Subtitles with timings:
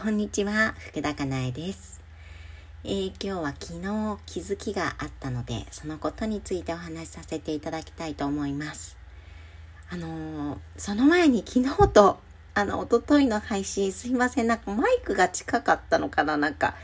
[0.00, 2.00] こんにちは、福田かなえです、
[2.84, 8.96] えー今日は昨日気づきがあったので、そのことについてお話しさせていただきたいと思います。
[9.90, 12.20] あのーその前に昨日と、
[12.54, 16.76] あの、一昨日の配信すいません、なんかマイクが近かったのかななんか、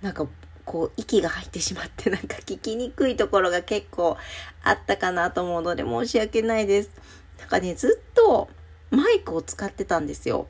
[0.00, 0.26] なんか、
[0.64, 4.16] こう、息が入ってしまって、なんか聞きにくいところが結構
[4.62, 6.90] あったかなと思うので申し訳ないです。
[7.38, 8.48] なんかね、ずっと
[8.90, 10.48] マイクを使ってたんですよ。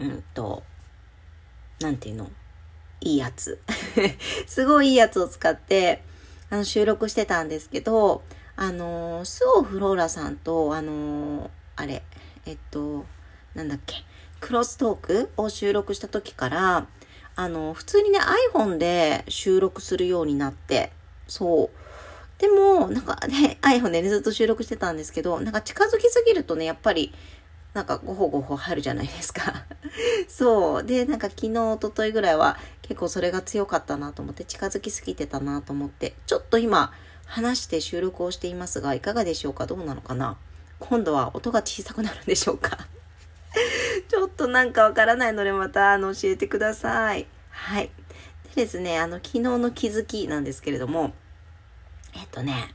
[0.00, 0.64] うんと、
[1.80, 2.30] なんていうの？
[3.00, 3.60] いいやつ。
[4.46, 6.02] すごいいいやつを使って、
[6.50, 8.22] あの、収録してたんですけど、
[8.56, 12.02] あのー、スオフローラさんと、あのーあれ、
[12.46, 13.04] えっと、
[13.54, 13.96] なんだっけ、
[14.40, 16.86] クロストークを収録した時から、
[17.36, 18.20] あのー普通にね、
[18.54, 20.92] iPhone で収録するようになって、
[21.26, 22.40] そう。
[22.40, 27.12] でも、なんかね、iPhone でね、ずっと収録してたんですけど、なんか近づきすぎるとね、やっぱり、
[27.72, 29.64] なんかごほごほ入るじゃないですか。
[30.28, 30.84] そう。
[30.84, 36.92] で、なんか昨日、一昨日ぐらいは結構それが強かったなと思って、近づきすぎてたなと思って、ちょっと今、
[37.26, 39.66] 話して収録をしていますが、いかがでしょうか？
[39.66, 40.36] どうなのかな？
[40.78, 42.86] 今度は音が小さくなるんでしょうか？
[44.08, 47.26] ちょっとなんかわからないので、また、あの、教えてください。
[47.50, 47.90] はい。
[48.54, 51.12] でですね、あの、昨日の気づきなんですけれども、
[52.14, 52.74] えっとね、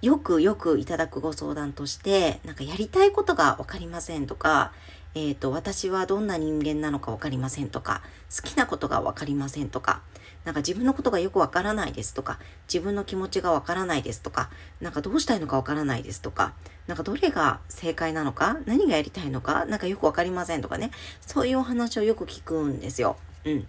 [0.00, 4.72] よくよくいただくご相談として、なんかやりたいことがわかりませんとか、
[5.14, 8.02] えっ、と、私はどんな人間なのかわかりませんとか、
[8.34, 10.02] 好きなことがわかりませんとか、
[10.44, 12.38] なんか自分のことがよくわからないですとか、
[12.72, 14.50] 自分の気持ちがわからないですとか、
[14.80, 16.54] なんかどうしたいのかわからないですとか、
[16.86, 23.16] なんかどれが正解なのか、何がやりたいのか、なんかよくわかりませんとかね、そういうお話をよく聞くんですよ。
[23.44, 23.66] うん。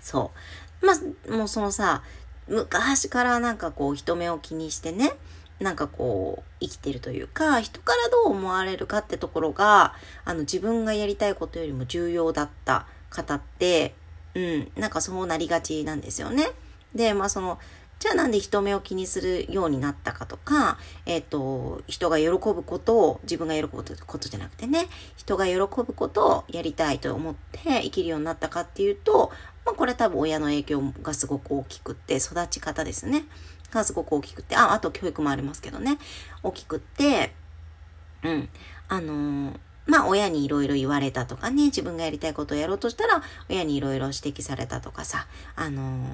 [0.00, 0.30] そ
[0.82, 0.86] う。
[0.86, 2.02] まあ、もうそのさ、
[2.46, 5.12] 昔からなんかこう人目を気にしてね、
[5.60, 13.94] なんかこう生きてるというか、人からどう思われるかってところが、あの自分がやりたいことよりも重要だった方って、
[14.34, 16.48] うん、なんかそうなりがちなんですよね。
[16.94, 17.58] で、まあその、
[18.00, 29.32] じゃあなんで人目を気にするようになったかとか、えっ、と、人が喜ぶことを自分が喜ぶことじゃなくてね、人が喜ぶことをやりたいと思って生きるようになったかっていうと、
[29.64, 33.24] まあこれ多分親の影響がすごく大きくって、育ち方ですね。
[33.74, 35.98] がすごく大きくて、あ、あと教育もありますけどね。
[36.42, 37.34] 大きくって、
[38.22, 38.48] うん。
[38.88, 45.26] あのーまあ親にいろいろ言われたとかね、自分がやりたいことをやろうとしたら、親にいろいろ指摘されたとかさ、
[45.56, 46.06] あのー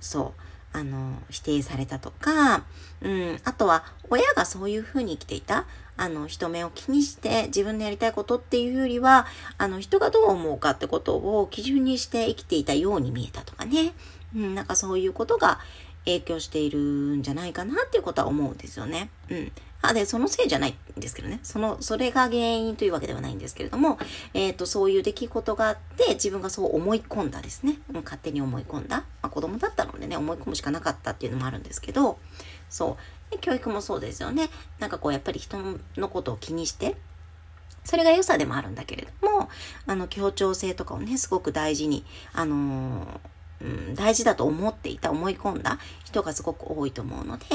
[0.00, 0.34] そ
[0.74, 2.64] う、あのー否定されたとか、
[3.00, 13.92] うん、あとは親がそういうふうに生きていた、あの、人目を気にして自分のやりたいことっていうよりは、あの、人がどう思うかってことを基準にして生きていたように見えたとかね、
[14.34, 15.60] うん、なんかそういうことが
[16.04, 16.78] 影響している
[17.16, 19.10] んじゃないかなっていうことは思うんですよね。
[19.30, 19.52] うん。
[19.82, 21.40] あ、で、そのせいじゃないんですけどね。
[21.42, 23.98] その、それが原因というわけではないんですけれども、
[24.32, 27.78] えっ、と、そういう出来事があって、自分がそう思い込んだですね。
[27.92, 28.98] うん勝手に思い込んだ。
[28.98, 32.18] まあ、子供だったのでね、思い込むしかなかったっていうのもあるんですけど、
[32.70, 32.96] そ
[33.30, 33.32] う。
[33.32, 34.50] で教育もそうですよね。
[34.78, 35.58] なんかこう、やっぱり人
[35.96, 36.96] のことを気にして、
[37.84, 39.48] それが良さでもあるんだけれども、
[39.86, 43.31] あの、協調性とかをね、すごく大事に、あのー
[43.62, 47.46] うん、大事だと思っていた、思い込んだ人がすごく多いと思うので、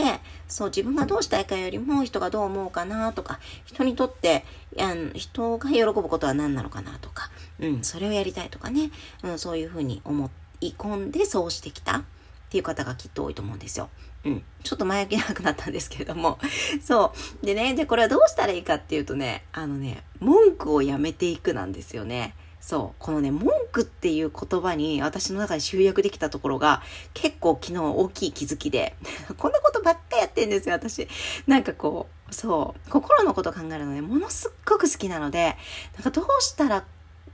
[0.47, 7.29] そう、自分がどうしたいかよりも人がどう思うかなとか、人にとって、いや人が喜ぶことは何なのかなとか、
[7.59, 8.91] うん、それをやりたいとかね、
[9.23, 10.29] うん、そういうふうに思
[10.61, 12.03] い込んでそうしてきたっ
[12.49, 13.89] ていう方がきっと多いと思うんですよ。
[14.23, 14.43] うん。
[14.63, 16.39] ちょっと前置きなくなったんですけれども。
[16.81, 17.13] そ
[17.43, 17.45] う。
[17.45, 22.35] でね、で、これはどうしたらいいかっていうとね、あのね、文句をやめていくなんですよね。
[22.67, 22.95] そう。
[22.99, 26.81] このね、文句っていう言葉に私の中で集約できたところが
[27.13, 28.97] 結構昨日大きい気づきで、
[29.39, 31.07] こんなことばっかやってんですよ、私。
[31.47, 32.89] なんかこう、そう。
[32.89, 35.55] 心のこと考えるのね、ものすっごく好きなので、
[35.95, 36.83] なんかどうしたら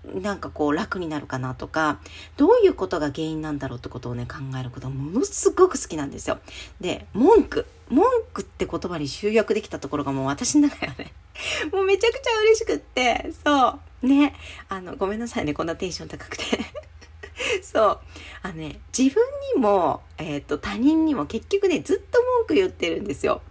[0.06, 2.00] なんかこう楽になるかなとか、
[2.38, 6.38] どういうことが原因なんだろうってことをね、考えることものすごく好きなんですよ。
[6.80, 7.66] で、文句。
[7.90, 11.14] 文句って言葉に集約できたところがもう私の中ではね、
[11.72, 14.08] もうめちゃくちゃ嬉しくって、そう。
[14.08, 14.34] ね。
[14.70, 16.44] あの、ごめんなさいね、こんなテンション高くて。
[17.62, 18.00] そう。
[18.42, 19.24] あのね、自分
[19.56, 23.42] にも、えっ、と、他人にも結局ね、ずっと文句言ってるんですよ。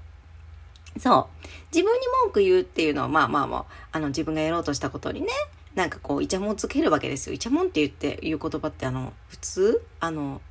[0.98, 1.46] そう。
[1.74, 5.28] 自分に文句言うっていうのは、まあまあまあ、あの、自分がやろうとしたことにね、
[5.74, 7.34] なんかこう、イチャモンつけるわけですよ。
[7.34, 9.82] イチャモンって言って、いう言葉ってあの、普通？
[10.00, 10.42] あの、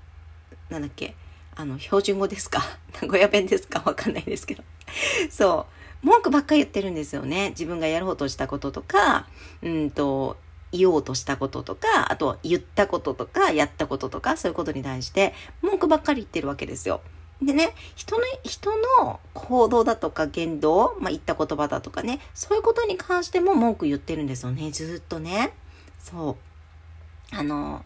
[0.69, 1.15] なんだっけ？
[1.55, 2.61] あの、標準語ですか？
[3.01, 3.81] 名古屋弁ですか？
[3.85, 4.63] わかんないですけど。
[5.29, 5.67] そ
[6.03, 6.05] う。
[6.05, 7.49] 文句ばっかり言ってるんですよね。
[7.49, 9.27] 自分がやろうとしたこととか、
[9.61, 10.37] うんと、
[10.71, 17.01] 言おうとしたこととか、あと言ったこととか、やったこととか、そういうことに対して、文句ばっかり言ってるわけですよ。
[17.41, 18.71] でね、人の、人
[19.03, 25.53] の行動だとか言動、まあ、言った言葉だとかね、そういうことに関しても文句言ってるんですよね、ずっとね。
[25.99, 26.37] そ
[27.33, 27.35] う。
[27.35, 27.83] あの、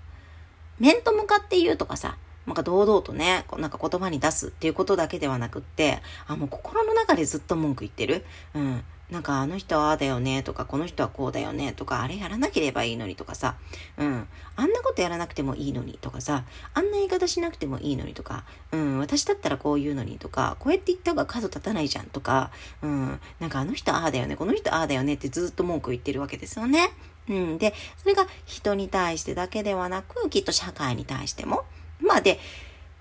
[0.79, 8.25] 面と向かって言うとかさ、なんか堂々とね、なんか言葉に出すっていうことだけではなくって、あ、もう心の中でずっと文句言ってる。
[8.53, 8.83] うん。
[9.12, 13.56] なんかあの人はああだよねとか、この人はこうだよねとか、あれやらなければいいのにとかさ、
[13.97, 14.27] うん。
[14.56, 16.44] あんなことやらなくてもいいのにとかさ、
[16.74, 18.98] あんな言い方しなくてもいいのにとか、うん。
[18.98, 22.51] 私だったらこう言うのにとか、こうやって言った方が角立たないじゃんとか、
[22.81, 23.19] うん。
[23.39, 26.89] なんかあの人ああだよね、この人ああだよねってずっと文句言ってるわけですよね。
[27.30, 27.57] うん。
[27.59, 31.65] で、それが人に対してだけではなく、きっと社会に対しても。
[32.00, 32.39] まあで、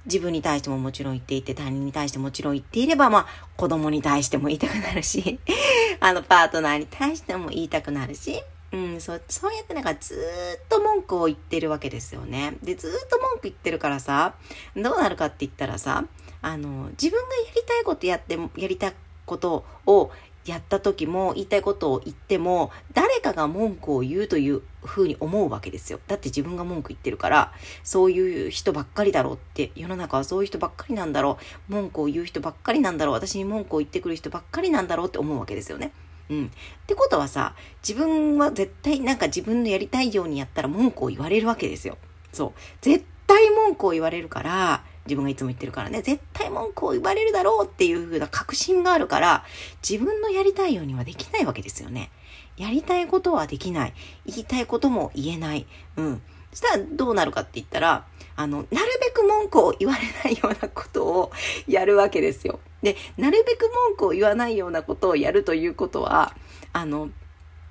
[0.06, 3.26] 自分に対してももちろん言っていて、他人に対してもちろん言っていれば、まあ、
[3.56, 5.38] 子供に対しても言いたくなるし、
[6.00, 8.42] あの、パートナーに対しても言いたくなるし、
[8.72, 12.56] うん、そう、そうやってなんかずっと文句を言ってるわけですよね。
[12.62, 14.34] で、ずっと文句言ってるからさ、
[14.76, 16.04] どうなるかって言ったらさ、
[16.42, 18.94] あの、自分がやりたいことやって、やりたい
[19.24, 20.10] ことを
[20.46, 26.00] やった時も言いたいことを言っても誰かが文句を言うというふうに思うわけですよ。
[26.06, 27.52] だって自分が文句言ってるから
[27.82, 31.38] そういう人ばっかりだろうって世の中はそういう人ばっかりなんだろ
[31.68, 35.92] う文句を言う人ばっかりなんだろう私に文句を言ってくる人ばっかりなんだろうって思うわけですよね。
[36.28, 36.46] うん。
[36.46, 36.50] っ
[36.86, 37.54] てことはさ
[37.86, 41.96] 自分は絶対なんか自分のやりたいようにやったら文句を言われるわけですよ。
[42.32, 42.52] そう。
[42.82, 49.44] 絶対文句を言われるから自分がいつも言ってるからね、絶対文句を言われるだろうっていう風な確信があるから、
[49.88, 52.10] 自分のやりたいようにはできないわけですよね。
[52.56, 53.94] やりたいことはできない。
[54.26, 55.66] 言いたいことも言えない。
[55.96, 56.22] うん。
[56.52, 58.06] そしたらどうなるかって言ったら、
[58.36, 61.32] あの、なるべく文句を言われないようなことを
[61.66, 62.60] やるわけですよ。
[62.82, 66.34] で、なるべく文句を言わないようなことをやるということは、
[66.72, 67.10] あの、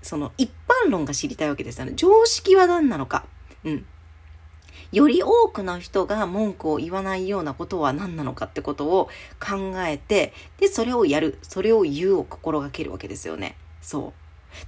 [0.02, 0.52] その一
[0.86, 1.82] 般論が知りたいわけです。
[1.82, 3.26] あの、常識は何なのか。
[3.64, 3.86] うん。
[4.94, 9.10] より多くの人が文句を言わないようなことは何なのかってことを
[9.40, 13.58] 考えて、で、それをやる、それを言うを心がけるわけですよね。
[13.82, 14.10] そう。
[14.10, 14.14] っ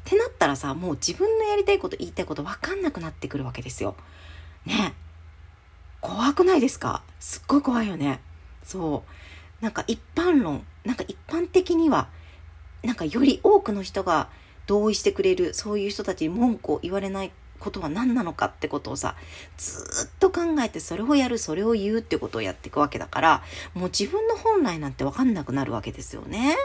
[0.04, 3.96] てなったらさ、もう自分のやりたいこと言いたいこと分かんなくなってくるわけですよ。
[4.66, 4.96] ね。
[6.02, 7.04] 怖くないですか？
[7.20, 8.20] すっごい怖いよね。
[8.64, 9.04] そ
[9.62, 9.64] う。
[9.64, 12.10] なんか一般論、なんか一般的には、
[12.84, 14.30] なんかより多くの人が
[14.66, 17.32] 同意してくれる、そういう人たちに文句を言われない
[17.66, 19.16] ことは何なのかってことをさ、
[19.58, 26.56] ずっと考えてそれをやる、それを言うってことをやっていくわけだから、もう自分の本来なんてわかんなくなるわけですよね。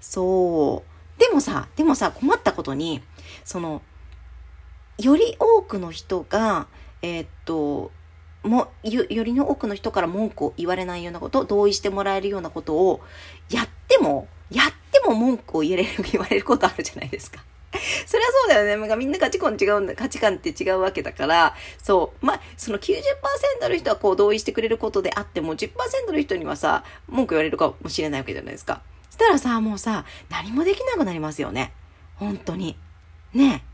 [0.00, 1.20] そう。
[1.20, 3.02] でもさ、でもさ、困ったことに、
[3.44, 3.80] その、
[4.98, 6.66] より多くの人が、
[7.00, 7.90] えー、っと、
[8.42, 13.00] もよりの多くの人から文句を言われないようなこと、同意してもらえるようなことを
[13.48, 17.42] やっても、やっても文句を言えれる、言われることあるじゃないですか。
[18.06, 18.76] それはそうだよね。
[18.76, 22.26] なんかみんな価値観違うんだ、価値観って違うわけだから、そう。
[22.26, 28.82] まあ、その90%の人はこう同意してくれることであっても、10%の人にはさ、文句言われるかもしれないわけじゃないですか。
[29.10, 31.72] そしたらさ、もうさ、何もできなくなりますよね。
[32.16, 32.76] 本当に。
[33.34, 33.64] ね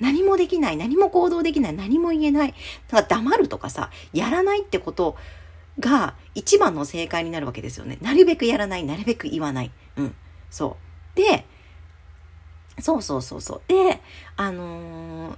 [0.00, 2.54] 何もできない、何も行動できない、何も言えない。
[2.88, 5.16] だから黙るとかさ、やらないってこと
[5.78, 7.98] が一番の正解になるわけですよね。
[8.00, 9.70] なるべくやらない、なるべく言わない。
[9.96, 10.14] うん。
[10.50, 10.76] そ
[11.14, 11.16] う。
[11.16, 11.46] で、
[12.80, 13.62] そうそうそうそう。
[13.68, 14.00] で、
[14.36, 15.36] あのー、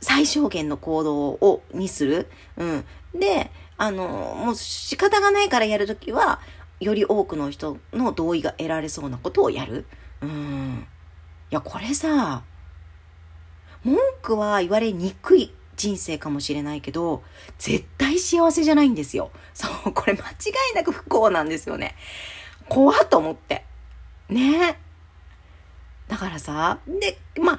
[0.00, 2.28] 最小限の行動を、にする。
[2.56, 2.84] うん。
[3.14, 6.40] で、あのー、もう仕方がないからやるときは、
[6.80, 9.86] より多くの人の同意が得られそうなことをやる。
[10.20, 10.86] うん。
[11.50, 12.42] いや、これさ、
[13.84, 17.22] 文句は言われにくい人生かもしれないけど、
[17.58, 19.30] 絶対幸せじゃないんですよ。
[19.54, 20.22] そう、これ間違
[20.72, 21.94] いなく不幸なんですよね。
[22.68, 23.64] 怖っと思って。
[24.28, 24.78] ね
[26.12, 27.58] だからさ、で、まあ、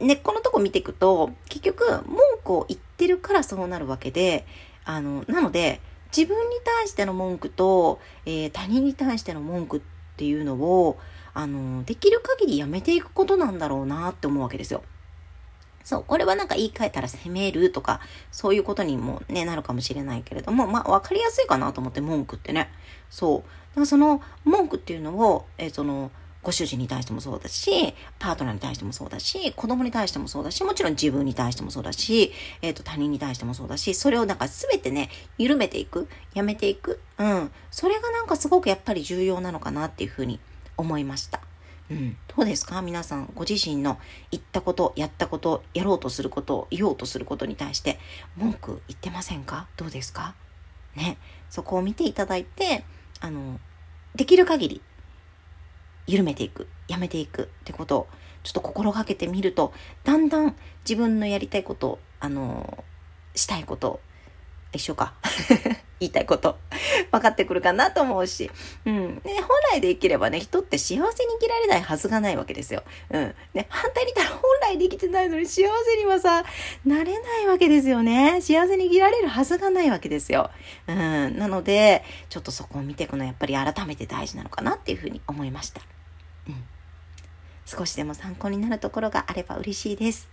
[0.00, 4.46] 根っこのとこ見ていくと、結局、文句を言ってるからそうなるわけで、
[4.86, 5.82] あの、なので、
[6.16, 9.80] 自分に対しての文句と、えー、他人に対しての文句っ
[10.16, 10.98] ていうのを、
[11.34, 14.82] あの、できる限りやめていくことなんだろうなって思うわけですよ。
[15.84, 22.70] そう、これはなんか言い換えたら責めるとか、そういうことにもね、なるかもしれないけれども、まあ、わかりやすいかなと思って文句ってね。
[23.10, 23.38] そう。
[23.40, 26.10] だからその文句っていうのを、えー、その、
[26.42, 32.32] ご主人に対してもそうだし、パートナーに対してもそうだし、子供に対してもそうだし、もちろん自分に対してもそうだし、
[32.62, 35.08] えっ、ー、と、他人に対してもそうだし、それをなんか全てね、
[35.38, 37.52] 緩めていく、やめていく、うん。
[37.70, 40.40] それがなんかすごくやっぱり重要なのかなっていうふうに
[40.76, 41.40] 思いました。
[41.90, 42.80] うん、どうですか？
[42.80, 43.98] 皆さん、ご自身の
[44.30, 47.98] 言ったこと、やったこと、やろうとすること、言おうとすることに対して
[48.36, 49.68] 文句言ってませんか？
[49.76, 50.34] どうですか？
[50.96, 51.18] ね。
[51.50, 52.84] そこを見ていただいて、
[53.20, 53.60] あの、
[54.14, 54.82] できる限り
[56.06, 58.08] 緩めていく、やめていくってことを
[58.42, 59.72] ちょっと心がけてみると、
[60.04, 62.84] だんだん自分のやりたいこと、あの、
[63.34, 64.00] したいこと
[64.72, 65.14] 一緒か。
[66.00, 66.58] 言いたいこと。
[67.12, 68.50] 分かってくるかなと思うし。
[68.84, 69.14] うん。
[69.24, 72.82] ね、本来で生きればね、人って幸せに生きられないはずがないわけですよ。
[73.10, 73.34] うん。
[73.54, 76.44] ね、反対に言ったら本来で生きてないのに幸せにはさ、
[76.84, 78.40] なれないわけですよね。
[78.40, 80.50] 幸せに生きられるはずがないわけですよ。
[80.88, 81.38] うん。
[81.38, 85.82] なので、ちょっとそこを見ていくのはやっぱり改めて大事なのかなっていうふうに思いました。
[86.48, 86.64] うん。
[87.64, 90.28] 少しでも参考になるところがあれば嬉しいです。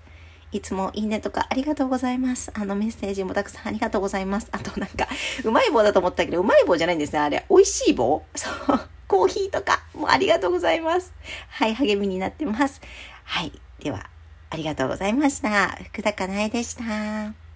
[0.51, 2.51] いつもいいねとかありがとうございます。
[2.53, 4.47] あのメッセージもたくさんありがとうございます。
[4.51, 5.07] あとなんか、
[5.43, 7.19] うまい棒だと思ったけど、うまい棒じゃないんですね。
[7.19, 8.23] あれ、美味しい棒？
[8.35, 8.79] そう。
[9.07, 11.13] コーヒーとかもありがとうございます。
[11.49, 12.81] はい、励みになってます。
[13.23, 13.51] はい。
[13.79, 14.07] では、
[14.51, 15.77] ありがとうございました。
[15.91, 17.48] 福田かなえでした。